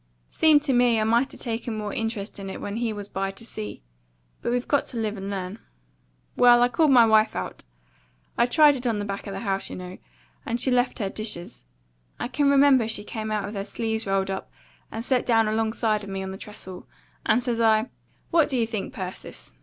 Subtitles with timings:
[0.31, 3.29] Seemed to me I might 'a taken more interest in it when he was by
[3.29, 3.83] to see;
[4.41, 5.59] but we've got to live and learn.
[6.35, 7.63] Well, I called my wife out,
[8.35, 9.99] I'd tried it on the back of the house, you know,
[10.43, 11.65] and she left her dishes,
[12.19, 14.49] I can remember she came out with her sleeves rolled up
[14.91, 16.87] and set down alongside of me on the trestle,
[17.23, 17.91] and says I,
[18.31, 19.53] 'What do you think, Persis?'